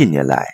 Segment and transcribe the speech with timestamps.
[0.00, 0.46] 近年来，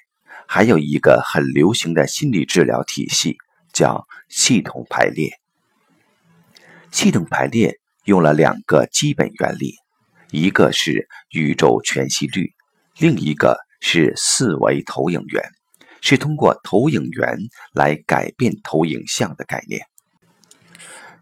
[0.49, 3.37] 还有一个很流行的心理治疗体系，
[3.72, 5.38] 叫系统排列。
[6.90, 9.77] 系统排列用了两个基本原理，
[10.32, 12.54] 一个是宇宙全息律，
[12.98, 15.45] 另一个是四维投影源，
[16.01, 17.38] 是通过投影源
[17.73, 19.80] 来改变投影像的概念。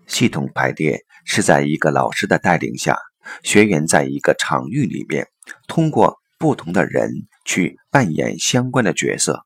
[0.07, 2.97] 系统排列是在一个老师的带领下，
[3.43, 5.29] 学员在一个场域里面，
[5.69, 7.11] 通过不同的人
[7.45, 9.45] 去扮演相关的角色，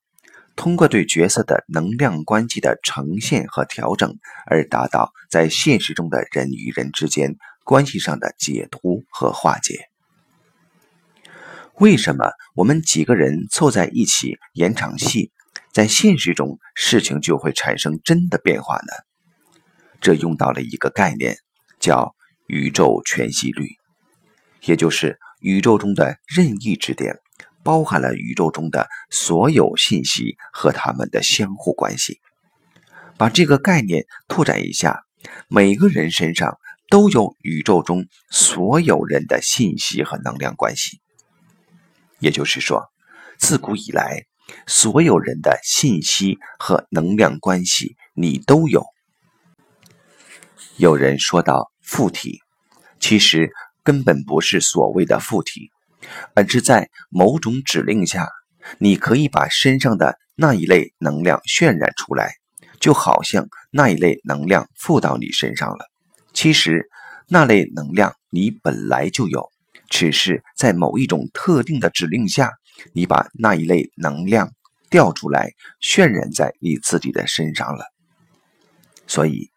[0.56, 9.88] 通过对角色的能量关系的呈现和调整，而达到在现实中的人与人之间关系上的解脱和化解。
[11.74, 15.30] 为什么我们几个人凑在一起演场戏，
[15.73, 18.92] 在现实中事情就会产生真的变化呢？
[20.01, 21.37] 这用到了一个概念，
[21.78, 23.76] 叫宇宙全息律，
[24.62, 27.18] 也就是宇宙中的任意之点，
[27.68, 32.18] 包含了宇宙中的所有信息和它们的相互关系。
[33.18, 35.02] 把这个概念拓展一下，
[35.48, 41.02] 每个人身上都有宇宙中所有人的信息和能量关系。
[42.20, 42.90] 也就是说，
[43.37, 44.24] 自古以来，
[44.66, 48.87] 所有人的信息和能量关系你都有。
[50.78, 52.40] 有人说到附体，
[52.98, 55.71] 其实根本不是所谓的附体，
[56.35, 58.29] 而是在某种指令下，
[58.79, 62.35] 你可以把身上的那一类能量渲染出来，
[62.80, 65.87] 就好像那一类能量附到你身上了。
[66.32, 66.88] 其实
[67.28, 69.50] 那类能量你本来就有，
[69.88, 72.53] 只是在某一种特定的指令下，
[72.93, 74.53] 你把那一类能量
[74.91, 77.84] 调出来，渲染在你自己的身上了。
[79.06, 79.50] 所以。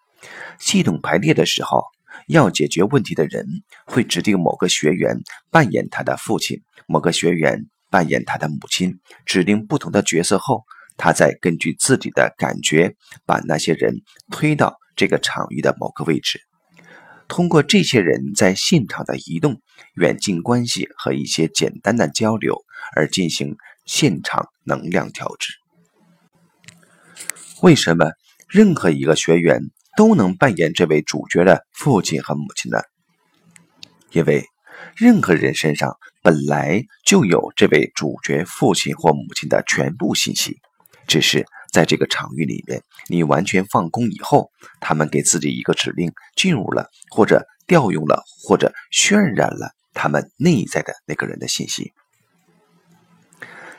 [0.59, 1.83] 系统排列的时候，
[2.31, 3.45] 要解决问题的人
[3.85, 10.63] 会指定某个学员扮演他的父亲，某个学员扮演他的母亲，指定不同的角色后，
[10.95, 13.95] 他再根据自己的感觉把那些人
[14.31, 16.39] 推到这个场域的某个位置，
[17.27, 19.61] 通过这些人在现场的移动、
[19.95, 22.64] 远近关系和一些简单的交流
[22.95, 25.53] 而进行现场能量调制。
[27.61, 28.11] 为什么
[28.47, 29.59] 任何一个学员？
[29.95, 32.79] 都能扮演这位主角的父亲和母亲呢？
[34.11, 34.45] 因为
[34.95, 40.59] 任何人身上本来就有这位主角父亲或母亲的全部信息，
[41.07, 51.93] 只是在这个场域里面，你完全放空以后，他们给自己一个指令，进入了或者调用了或者渲染了他们内在的那个人的信息。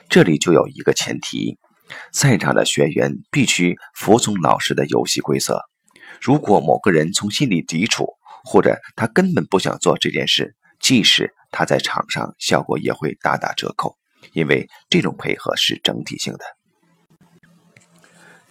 [0.09, 1.59] 这里就有一个前提，
[2.13, 5.61] 在场的学员必须服从老师的游戏规则。
[6.23, 8.07] 如果某个人从心里抵触，
[8.45, 13.97] 或者他根本不想做这件事，即使他在场上效果也会大打折扣，
[14.33, 16.45] 因为这种配合是整体性的。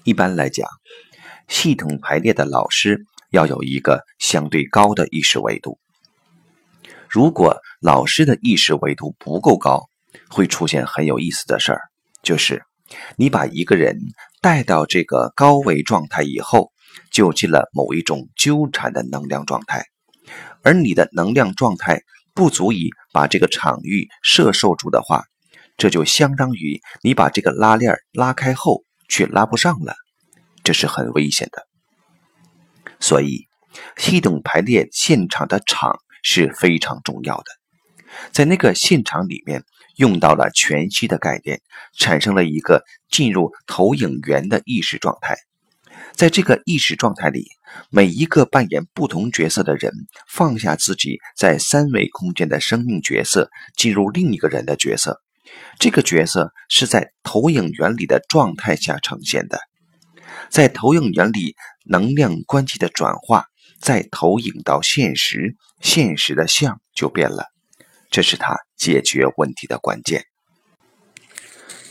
[0.03, 0.67] 一般来讲，
[1.47, 5.79] 系统排列的老师要有一个相对高的意识维度。
[7.07, 9.87] 如果老师的意识维度不够高，
[10.29, 11.79] 会出现很有意思的事儿，
[12.21, 12.63] 就是
[13.15, 13.97] 你把一个人
[14.41, 16.70] 带到这个高维状态以后。
[17.11, 19.85] 就进了某一种纠缠的能量状态，
[20.63, 22.01] 而你的能量状态
[22.33, 25.25] 不足以把这个场域摄受住的话，
[25.77, 29.95] 这就相当于你把这个拉链拉开后却拉不上了，
[30.63, 31.67] 这是很危险的。
[32.99, 33.47] 所以，
[33.97, 37.45] 系统排列现场的场是非常重要的，
[38.31, 39.63] 在那个现场里面
[39.95, 41.61] 用到了全息的概念，
[41.97, 45.35] 产生了一个进入投影源的意识状态。
[46.15, 47.47] 在这个意识状态里，
[47.89, 49.91] 每一个扮演不同角色的人
[50.29, 55.21] 放下自己在三维空间的生命角色，进入另一个人的角色。
[55.79, 59.59] 这个角色是在投影原理的状态下呈现的，
[60.49, 61.55] 在投影原理
[61.85, 63.45] 能量关系的转化，
[63.79, 67.45] 再投影到现实，现实的像就变了。
[68.09, 70.25] 这是他解决问题的关键。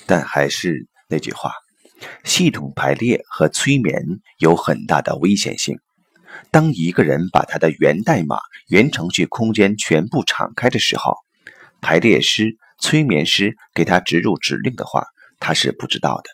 [0.07, 1.53] 但还是那句话。
[2.25, 4.03] 系统排列和催眠
[4.39, 5.79] 有很大的危险性。
[6.51, 8.39] 当一个人把他的源代码、
[8.69, 11.17] 源程序空间全部敞开的时候，
[11.81, 15.07] 排列师、催眠师给他植入指令的话，
[15.39, 16.31] 他是不知道的。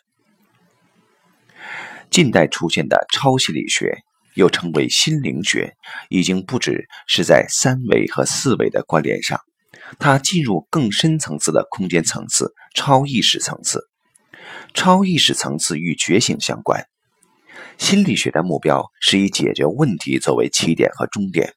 [2.09, 3.97] 近代出现的超心理学，
[4.33, 5.75] 又称为心灵学，
[6.09, 9.41] 已经不只是在三维和四维的关联上，
[9.99, 13.89] 它进入更深层次的空间层次、超意识层次。
[14.77, 16.85] 超意识层次与觉醒相关。
[17.79, 21.55] 心理学的目标是以解决问题作为起点和终点，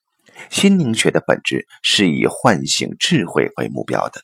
[0.49, 4.23] 心灵学的本质是以唤醒智慧为目标的。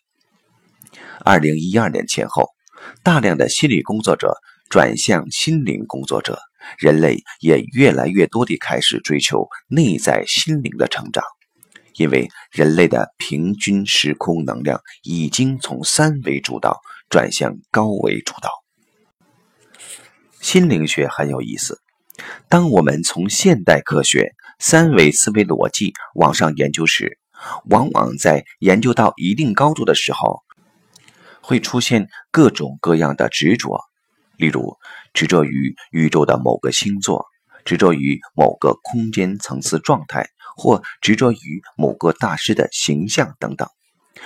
[1.22, 2.48] 二零一二年前后，
[3.02, 4.38] 大量的心理工作者
[4.70, 6.40] 转向心灵工作者，
[6.78, 11.22] 人类也越来越多地开始追求内在心灵的成长，
[11.96, 18.48] 因为人类的平均时空能量已经从三维主导转向高维主导。
[20.46, 21.80] 心灵学很有意思，
[22.48, 27.18] 当我们从现代科学三维思维逻辑往上研究时，
[27.68, 30.44] 往往在研究到一定高度的时候。
[31.40, 33.80] 会出现各种各样的执着，
[34.36, 34.76] 例如
[35.12, 37.26] 执着于宇宙的某个星座，
[37.64, 43.68] 执着于某个空间层次状态，或执着于某个大师的形象等等，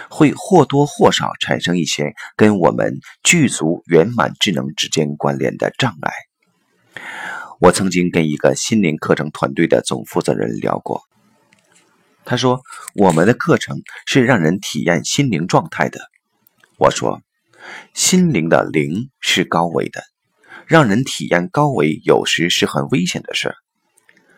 [0.08, 6.12] 会或多或少产生一些跟我们具足圆满智能之间关联的障碍。
[7.60, 11.02] 我曾经跟一个心灵课程团队的总负责人聊过，
[12.24, 12.62] 他说
[12.96, 16.00] ：“我们的课程是让人体验心灵状态的。”
[16.78, 17.20] 我说，
[17.92, 20.02] 心灵的灵是高维的，
[20.66, 23.56] 让人体验高维有时是很危险的事儿。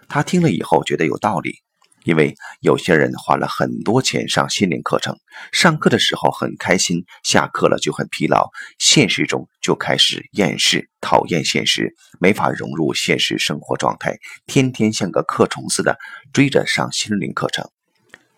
[0.08, 1.60] 他听了以后觉得有道理，
[2.04, 5.16] 因为有些人花了很多钱上心灵课程，
[5.52, 15.96] 上课的时候很开心，下课了就很疲劳，现实中就开始厌世、讨厌现实，没法融入现实生活状态，天天像个克虫似的
[16.32, 17.69] 追着上心灵课程。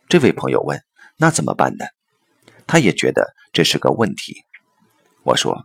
[0.09, 0.81] 这位朋友问
[1.17, 1.87] ：“那怎么办呢？”
[2.67, 4.37] 他也觉得这是个问题。
[5.23, 5.65] 我说，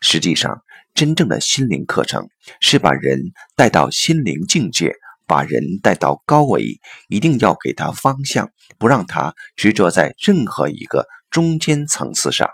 [0.00, 0.62] 实际上，
[0.94, 2.28] 真正的心灵课程
[2.60, 4.94] 是把人带到心灵境界，
[5.32, 12.50] 把人带到高维，一定要给他方向，不让他执着在任何一个中间层次上。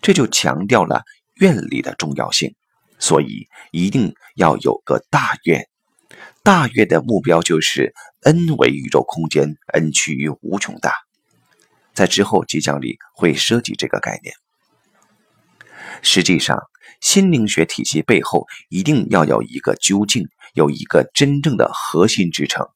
[0.00, 1.02] 这就强调了
[1.34, 2.54] 愿力的重要性。
[2.98, 5.68] 所以，一定要有个大愿。
[6.42, 7.92] 大愿的目标就是
[8.22, 10.94] n 为宇宙空间，n 趋于无穷大。
[11.92, 14.34] 在之后几讲里会涉及这个概念。
[16.00, 16.58] 实际上，
[17.02, 22.66] 心灵学体系背后一定要有一个究竟，有一个真正的核心支撑。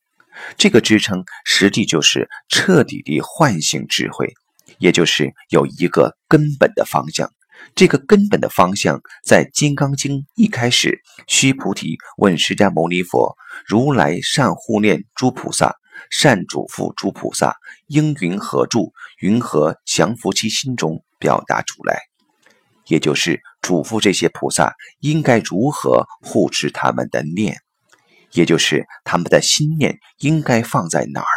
[0.56, 4.32] 这个支撑实际就是彻底的唤醒智慧，
[4.78, 7.30] 也就是有一个根本的方向。
[7.74, 13.36] 这个根本的方向在《金刚经》一开始，须菩提问释迦牟尼佛
[13.66, 15.76] ：“如来善护念诸菩萨。”
[16.10, 17.56] 善嘱咐诸菩萨
[17.86, 18.92] 应云何住？
[19.20, 21.04] 云何降伏其心中？
[21.20, 22.02] 表达出来，
[22.86, 27.56] 也就是嘱咐这些菩萨应该如何护持他们的念，
[28.34, 31.34] 也就是他们的心念应该放在哪儿，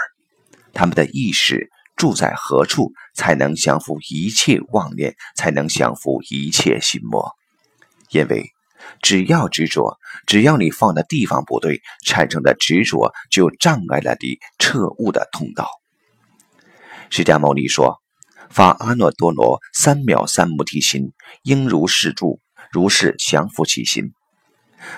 [0.73, 7.31] 他们的意识住在何处，才能降服一切妄念，才能降服一切心魔，
[8.11, 8.51] 因为。
[9.01, 9.97] 只要执着，
[10.27, 15.67] 只要你放的地方不对，产生的执着就障碍了你彻悟的通道。
[17.09, 17.97] 释迦牟尼说
[18.49, 21.11] ：“发阿耨多罗三藐三菩提心，
[21.41, 22.39] 应如是住，
[22.71, 24.13] 如是降伏其心。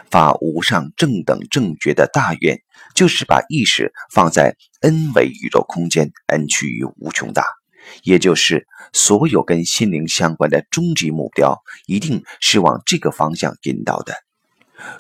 [0.09, 2.61] 发无上正等正觉的大愿，
[2.95, 7.45] 就是把意识放在 n 维宇宙空间，n 趋于无穷大。”
[8.03, 14.13] 也就是所有跟心灵相关的终极目标，一定是往这个方向引导的。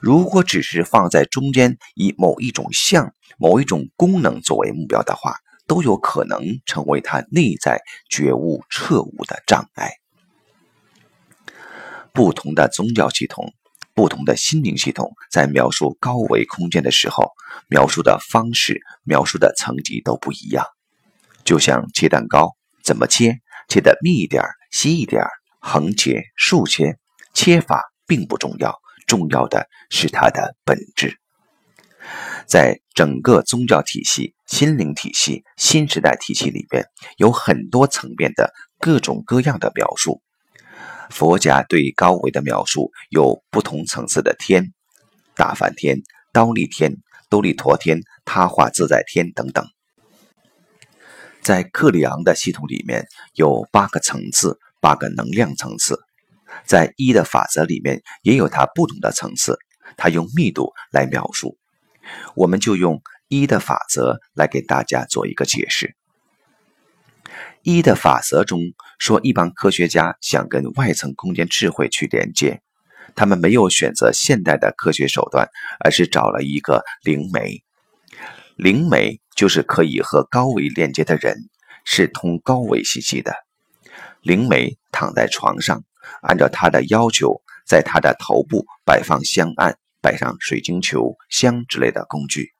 [0.01, 5.35] 如果只是放在中间，以某一种相、某一种功能作为目标的话，
[5.67, 7.79] 都有可能成为他内在
[8.09, 9.91] 觉悟彻悟的障碍。
[12.11, 13.53] 不同的宗教系统、
[13.99, 17.33] 不同的心灵系统，在描述高维空间的时候，
[17.67, 20.65] 描述的方式、描述的层级都不一样。
[21.43, 22.55] 就像切蛋糕。
[22.81, 23.39] 怎么切？
[23.67, 24.41] 切的密一点、
[24.71, 25.25] 稀一点，
[25.59, 26.95] 横切、竖切，
[27.33, 31.19] 切法并不重要，重要的是它的本质。
[32.47, 36.85] 在整个宗教体系、心灵体系、新时代体系里边，
[37.17, 40.21] 有很多层面的各种各样的描述。
[41.09, 44.71] 佛家对高维的描述有不同层次的天、
[45.35, 45.97] 大梵天、
[46.31, 46.97] 刀立天、
[47.29, 49.65] 兜利陀天、他化自在天等等。
[51.41, 55.99] 在克里昂的系统里面有八个层次，八个能量层次。
[56.65, 59.57] 在一的法则里面也有它不同的层次，
[59.97, 61.57] 它用密度来描述。
[62.35, 65.95] 我们就用一的法则来给大家做一个解释。
[67.63, 68.59] 一的法则中
[68.97, 72.61] 说，一帮科学家想跟外层空间智慧去连接，
[73.15, 77.63] 他们没有选择现代的科学手段，而是找了一个灵媒。
[78.55, 81.49] 灵媒就是可以和高维链接的人，
[81.85, 83.33] 是通高维信息的。
[84.21, 85.83] 灵媒躺在床上，
[86.21, 92.51] 按照他的要求，在他的头部摆放香案，摆上水晶球、香之类的工具。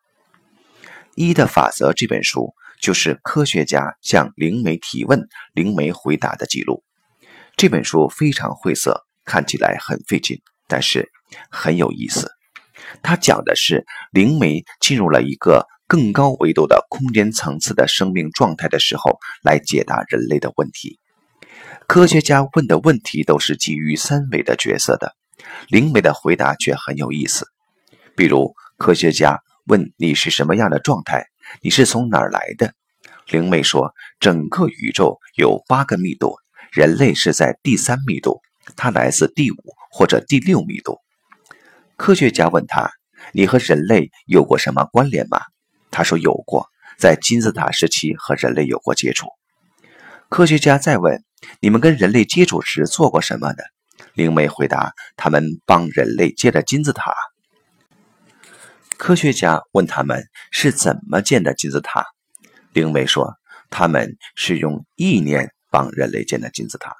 [1.15, 6.83] 《一的法则》这本书就是科学家向灵媒提问、灵媒回答的记录。
[7.55, 11.11] 这本书非常晦涩，看起来很费劲，但是
[11.51, 12.31] 很有意思。
[13.03, 20.97] 它讲的是灵媒进入了一个更高维度的空间层次的生命状态的时候，来解答人类的问题。
[21.85, 25.15] 科学家问的问题都是基于三维的角色的，
[25.67, 27.47] 灵媒的回答却很有意思。
[28.15, 31.25] 比如，科学家问你是什么样的状态，
[31.61, 32.73] 你是从哪儿来的？
[33.27, 36.35] 灵媒说，整个宇宙有八个密度，
[36.71, 38.41] 人类是在第三密度，
[38.75, 39.55] 它来自第五
[39.91, 40.99] 或者第六密度。
[41.95, 42.91] 科学家问他，
[43.33, 45.39] 你和人类有过什么关联吗？
[45.91, 49.27] 他说有过，在金字塔时期和人类有过接触。
[50.29, 51.23] 科学家再问。
[51.61, 53.63] 你们跟人类接触时做过什么呢？
[54.13, 57.13] 灵媒回答：“他们帮人类建了金字塔。”
[58.99, 62.05] 科学家问他们是怎么建的金字塔。
[62.73, 63.33] 灵媒说
[63.71, 66.93] ：“他们是用意念帮人类建的金字塔。”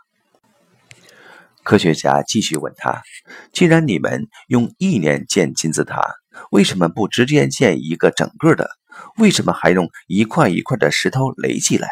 [1.61, 3.03] 科学家继续问他
[3.51, 6.01] ：“既然你们用意念建金字塔，
[6.51, 8.69] 为什么不直接建一个整个的？
[9.17, 11.89] 为什么还用一块一块的石头垒起来？”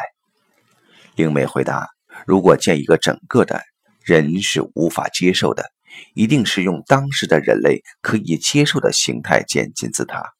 [1.16, 1.86] 灵媒回答。
[2.26, 3.60] 如果建一个整个的，
[4.02, 5.70] 人是无法接受的，
[6.14, 10.32] 一定是用当时的人类可以接受的形态建金字塔。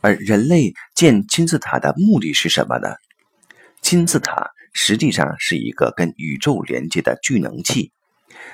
[0.00, 2.88] 而人类建金字塔的目的是什么呢？
[3.80, 7.92] 金字塔实际上是一个跟宇宙连接的聚能器，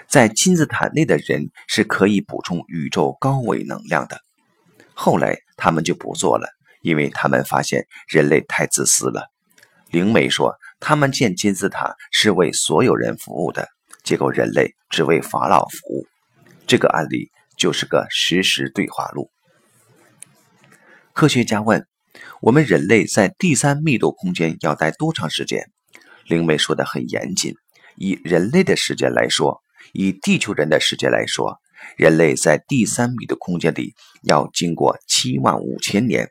[0.08, 4.20] 在金字塔内的人是可以补充宇宙高维能量的。
[4.94, 6.48] 后来他们就不做了，
[6.82, 9.30] 因为他们发现人类太自私了。
[9.90, 10.54] 灵媒说。
[10.78, 13.66] 他们建金字塔是为所有人服务的，
[14.06, 16.06] 结果人类只为法老服务。
[16.64, 19.32] 这个案例就是个实时对话录。
[21.12, 21.88] 科学家问
[22.40, 25.72] ：“我们人类在第三密度空间要待多长时间？”
[26.24, 27.56] 灵媒说的很严谨：
[27.96, 29.60] 以人类的时间来说，
[29.92, 31.58] 以地球人的时间来说，
[31.96, 36.30] 人类在第三密度空间里要经过七万五千年。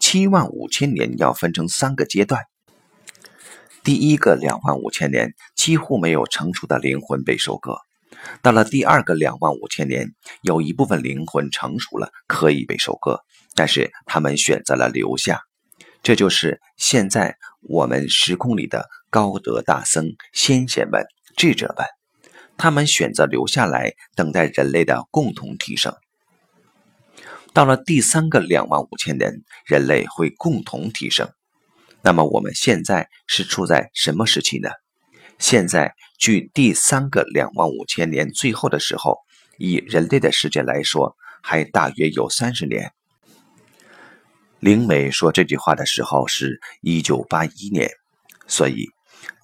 [0.00, 2.44] 七万五千年要分成三个阶段。
[3.84, 7.78] 第一个两万五千年几乎没有成熟的灵魂被收割，
[8.42, 13.20] 到了第二个两万五千年，有一部分灵魂成熟了，可以被收割，
[13.56, 15.40] 但是他们选择了留下。
[16.00, 21.04] 这就是现在我们时空里的高德大僧、先贤们、
[21.36, 21.84] 智者们，
[22.56, 25.92] 他们选择留下来，等待人类的共同提升。
[27.52, 31.28] 到了第三个两万五千年，人类会共同提升。
[32.00, 34.70] 那么我们现在是处在什么时期呢？
[35.38, 39.18] 现在距第三个两万五千年最后的时候，
[39.56, 42.92] 以人类的时间来说，还大约有三十年。
[44.58, 47.88] 灵美说这句话的时候是一九八一年，
[48.48, 48.86] 所以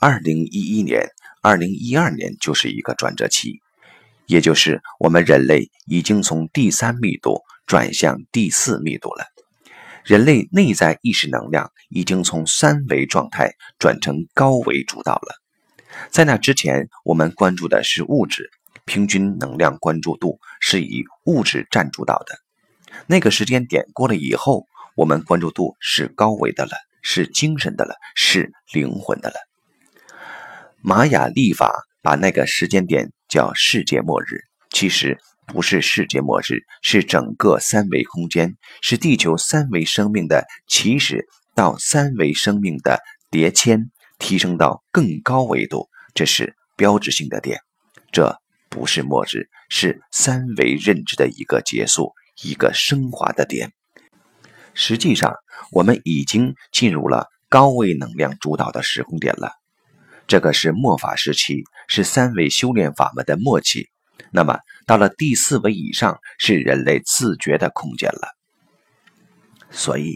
[0.01, 1.09] 二零一一年、
[1.41, 3.61] 二零一二年就是一个转折期，
[4.27, 9.25] 也就是我们人类已经从第三密度转向第四密度了。
[10.05, 15.44] 人类内在意识能量已经从三维状态转成高维主导了。
[16.11, 18.51] 在那之前，我们关注的是物质，
[18.85, 22.39] 平均能量关注度是以物质占主导的。
[23.07, 26.73] 那个时间点过了以后，我们关注度是高维的了，
[27.03, 29.37] 是精神的了，是灵魂的了。
[30.81, 35.19] 玛雅历法把那个时间点叫世界末日，其实。
[35.47, 47.61] 不是世界末日，是整个三维空间，是地球三维生命的起始到三维生命的叠迁，提升到更高维度，这是标志性的点。
[48.13, 48.37] 这
[48.69, 53.73] 不是末日，是三维认知的一个结束，一个升华的点。
[54.75, 55.35] 实际上，
[55.71, 59.53] 我们已经进入了高维能量主导的时空点了。
[60.27, 63.89] 这个是末法时期，是三维修炼法门的末期。
[64.31, 68.29] 那么，到了第四维以上，是人类自觉的空间了。
[69.71, 70.15] 所以，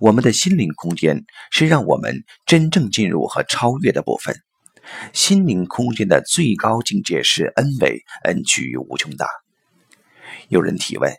[0.00, 4.36] 我们的心灵空间是让我们真正进入和超越的部分。
[5.12, 9.26] 心灵空间的最高境界是 N 维，N 趋于无穷大。
[10.48, 11.12] 有人提问：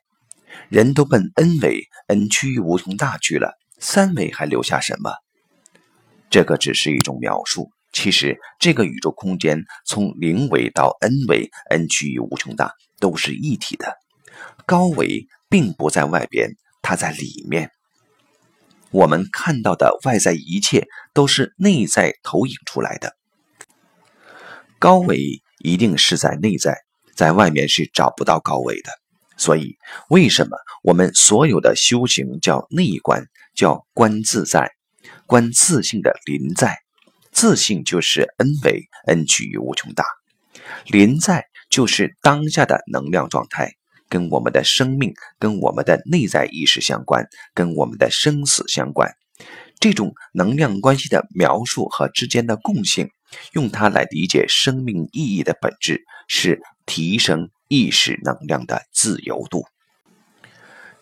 [0.70, 5.12] 人都奔 N 维，N 趋于无穷大去了，三维还留下什么？
[6.32, 7.70] 这个只是一种描述。
[7.92, 13.96] 其实，这个宇宙空间从零维到 n 维，n 趋于无穷大，都是一体的。
[14.66, 16.52] 高维并不在外边，
[16.84, 17.72] 它在里面。
[18.92, 23.16] 我们看到的外在一切都是内在投影出来的。
[24.80, 26.78] 高维一定是在内在，
[27.16, 28.92] 在外面是找不到高维的。
[29.38, 29.78] 所以，
[30.10, 34.72] 为什么我们所有的修行叫内观，叫观自在，
[35.26, 36.78] 观自性的临在？
[37.32, 40.04] 自信就是 n 维，n 趋于无穷大。
[40.88, 43.76] 临在就是当下的能量状态，
[44.10, 49.14] 跟我们的生命、跟我们的内在意识相关，跟我们的生死相关。
[49.80, 53.10] 这种能量关系的描述和之间的共性，
[53.54, 59.64] 用它来理解生命意义的本质，是提升意识能量的自由度。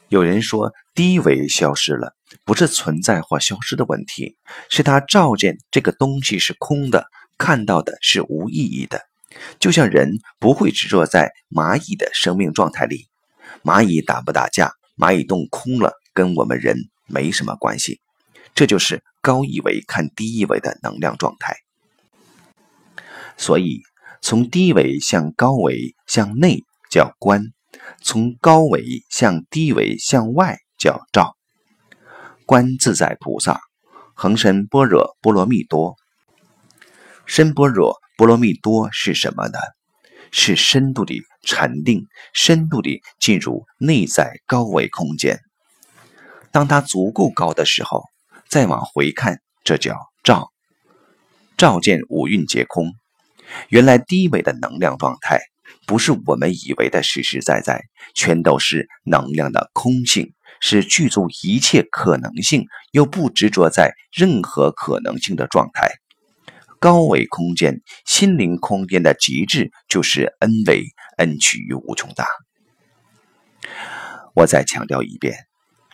[0.09, 2.13] 有人说，低维消失了，
[2.45, 4.37] 不是存在或消失的问题，
[4.69, 9.01] 是他照见这个东西是空的，看到的是无意义的。
[9.60, 13.08] 就像人不会执着在蚂蚁的生命状态里，
[13.63, 18.00] 蚂蚁打不打架，蚂蚁洞空了，跟我们人没什么关系。
[18.56, 21.56] 这就是高一维看低一维的能量状态。
[23.38, 23.82] 所以，
[24.22, 27.46] 从低维向高维向内叫观。
[28.01, 31.36] 从高维向低维向外叫照，
[32.46, 33.62] 观自在菩萨，
[34.13, 35.96] 恒深般若波罗蜜多。
[37.25, 39.59] 深般若波罗蜜多是什么呢？
[40.31, 45.39] 是深度的禅定，深度的进入内在高维空间。
[46.51, 48.03] 当它足够高的时候，
[48.50, 50.51] 再往回看，这叫照，
[51.57, 52.91] 照见五蕴皆空。
[53.69, 55.39] 原来低维的能量状态。
[55.86, 57.83] 不是我们以为的实实在在，
[58.13, 65.91] 全都是能量的空性，是具足一切可能性又不执着在任何可能性的状态。
[66.79, 70.86] 高维空间、心灵空间的极致就是恩维，
[71.17, 72.27] 恩趋于无穷大。
[74.36, 75.36] 我再强调一遍，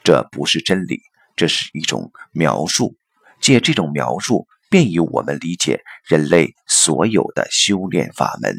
[0.04, 1.02] 这不是真理，
[1.36, 2.98] 这是一种描述。
[3.40, 8.56] 借这种描述，便于我们理解人类所有的修炼法门。